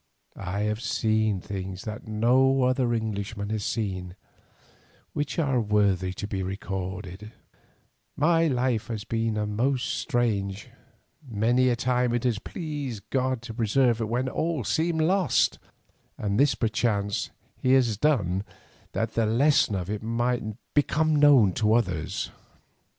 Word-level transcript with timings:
I 0.35 0.61
have 0.61 0.81
seen 0.81 1.41
things 1.41 1.83
that 1.83 2.07
no 2.07 2.63
other 2.63 2.91
Englishman 2.91 3.51
has 3.51 3.63
seen, 3.63 4.15
which 5.13 5.37
are 5.37 5.61
worthy 5.61 6.11
to 6.13 6.27
be 6.27 6.41
recorded; 6.41 7.33
my 8.15 8.47
life 8.47 8.87
has 8.87 9.03
been 9.03 9.35
most 9.55 9.85
strange, 9.85 10.69
many 11.29 11.69
a 11.69 11.75
time 11.75 12.15
it 12.15 12.23
has 12.23 12.39
pleased 12.39 13.11
God 13.11 13.43
to 13.43 13.53
preserve 13.53 14.01
it 14.01 14.09
when 14.09 14.27
all 14.27 14.63
seemed 14.63 15.01
lost, 15.01 15.59
and 16.17 16.39
this 16.39 16.55
perchance 16.55 17.29
He 17.61 17.73
has 17.73 17.95
done 17.95 18.43
that 18.93 19.13
the 19.13 19.27
lesson 19.27 19.75
of 19.75 19.87
it 19.87 20.01
might 20.01 20.41
become 20.73 21.15
known 21.15 21.53
to 21.53 21.73
others. 21.75 22.31